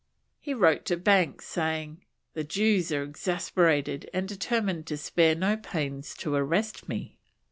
[0.39, 2.03] He wrote to Banks, saying,
[2.33, 7.19] "the Jews are exasperated and determined to spare no pains to arrest me."